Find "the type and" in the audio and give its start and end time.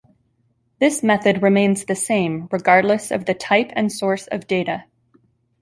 3.25-3.91